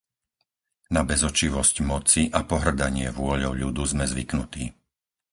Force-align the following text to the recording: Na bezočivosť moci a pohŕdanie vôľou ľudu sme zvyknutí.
Na 0.97 1.01
bezočivosť 1.11 1.75
moci 1.91 2.21
a 2.37 2.41
pohŕdanie 2.51 3.07
vôľou 3.19 3.53
ľudu 3.61 3.83
sme 3.91 4.05
zvyknutí. 4.13 4.65